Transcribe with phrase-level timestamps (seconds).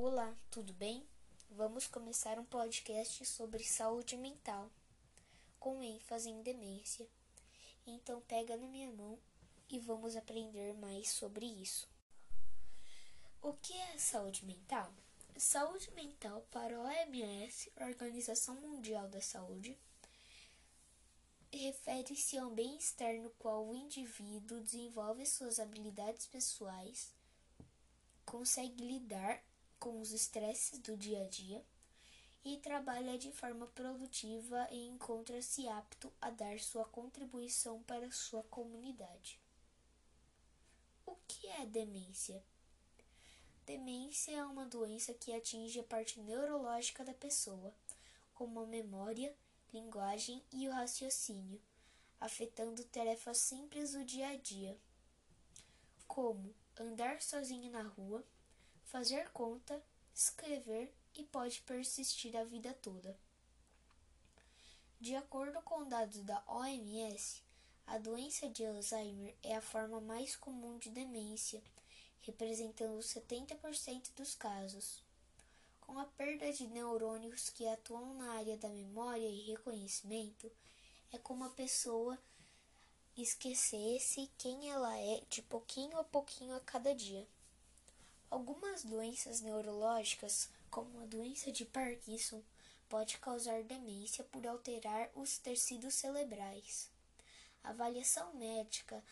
[0.00, 1.04] Olá, tudo bem?
[1.50, 4.70] Vamos começar um podcast sobre saúde mental,
[5.58, 7.04] com ênfase em demência.
[7.84, 9.18] Então pega na minha mão
[9.68, 11.88] e vamos aprender mais sobre isso.
[13.42, 14.88] O que é saúde mental?
[15.36, 19.76] Saúde mental para a OMS, Organização Mundial da Saúde,
[21.52, 27.12] refere-se ao bem-estar no qual o indivíduo desenvolve suas habilidades pessoais,
[28.24, 29.42] consegue lidar
[29.78, 31.64] com os estresses do dia a dia
[32.44, 39.38] e trabalha de forma produtiva e encontra-se apto a dar sua contribuição para sua comunidade.
[41.04, 42.42] O que é demência?
[43.66, 47.74] Demência é uma doença que atinge a parte neurológica da pessoa,
[48.34, 49.34] como a memória,
[49.72, 51.60] linguagem e o raciocínio,
[52.20, 54.76] afetando tarefas simples do dia a dia,
[56.06, 58.24] como andar sozinho na rua,
[58.90, 59.82] fazer conta,
[60.14, 63.16] escrever e pode persistir a vida toda.
[65.00, 67.42] De acordo com dados da OMS,
[67.86, 71.62] a doença de Alzheimer é a forma mais comum de demência,
[72.22, 75.02] representando 70% dos casos
[75.88, 80.52] com a perda de neurônios que atuam na área da memória e reconhecimento,
[81.10, 82.18] é como a pessoa
[83.16, 87.26] esquecesse quem ela é de pouquinho a pouquinho a cada dia.
[88.30, 92.42] Algumas doenças neurológicas, como a doença de Parkinson,
[92.88, 96.90] pode causar demência por alterar os tecidos cerebrais.
[97.64, 99.02] A avaliação médica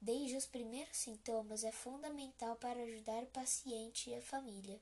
[0.00, 4.80] desde os primeiros sintomas é fundamental para ajudar o paciente e a família.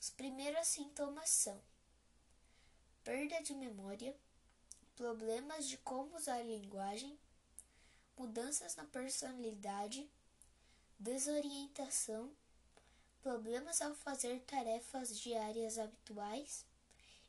[0.00, 1.60] Os primeiros sintomas são
[3.04, 4.16] perda de memória,
[4.96, 7.16] problemas de como usar a linguagem,
[8.16, 10.08] mudanças na personalidade,
[10.98, 12.30] desorientação,
[13.22, 16.66] problemas ao fazer tarefas diárias habituais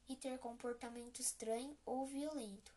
[0.09, 2.73] e ter comportamento estranho ou violento.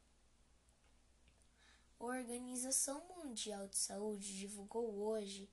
[1.98, 5.48] A Organização Mundial de Saúde divulgou hoje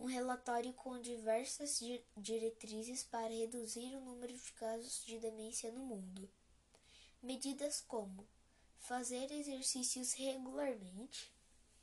[0.00, 1.78] um relatório com diversas
[2.16, 6.28] diretrizes para reduzir o número de casos de demência no mundo.
[7.22, 8.26] Medidas como
[8.80, 11.30] fazer exercícios regularmente,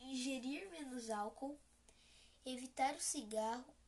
[0.01, 1.57] ingerir menos álcool,
[2.43, 3.78] evitar o cigarro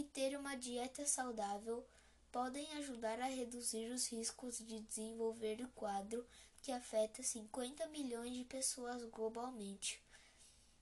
[0.00, 1.86] e ter uma dieta saudável
[2.32, 6.26] podem ajudar a reduzir os riscos de desenvolver o quadro
[6.62, 10.02] que afeta 50 milhões de pessoas globalmente.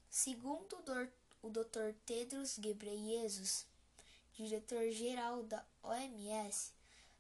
[0.09, 0.79] Segundo
[1.43, 1.95] o Dr.
[2.07, 3.67] Tedros Ghebreyesus,
[4.35, 6.73] diretor-geral da OMS,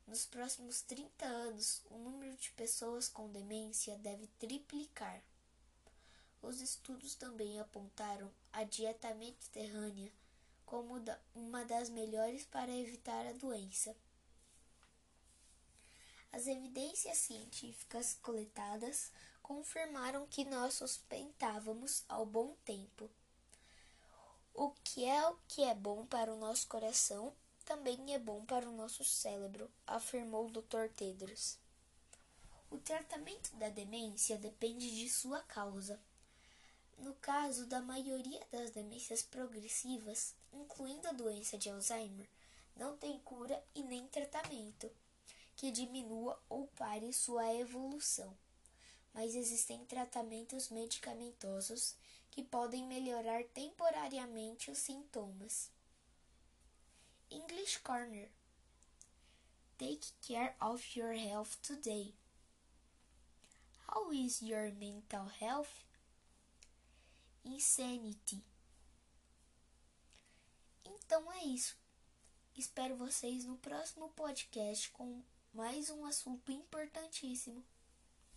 [0.06, 5.20] nos próximos 30 anos o número de pessoas com demência deve triplicar.
[6.40, 10.12] Os estudos também apontaram a dieta mediterrânea
[10.68, 11.02] como
[11.34, 13.96] uma das melhores para evitar a doença.
[16.30, 19.10] As evidências científicas coletadas
[19.42, 23.10] confirmaram que nós suspeitávamos ao bom tempo.
[24.52, 28.68] O que é o que é bom para o nosso coração também é bom para
[28.68, 30.88] o nosso cérebro, afirmou o Dr.
[30.94, 31.58] Tedros.
[32.70, 35.98] O tratamento da demência depende de sua causa.
[36.98, 42.28] No caso da maioria das demências progressivas, incluindo a doença de Alzheimer,
[42.76, 44.90] não tem cura e nem tratamento
[45.56, 48.36] que diminua ou pare sua evolução.
[49.14, 51.96] Mas existem tratamentos medicamentosos
[52.30, 55.70] que podem melhorar temporariamente os sintomas.
[57.30, 58.30] English Corner
[59.78, 62.12] Take care of your health today.
[63.86, 65.84] How is your mental health?
[67.48, 68.42] Insanity.
[70.84, 71.76] Então é isso.
[72.56, 75.22] Espero vocês no próximo podcast com
[75.52, 77.64] mais um assunto importantíssimo.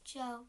[0.03, 0.47] Tchau.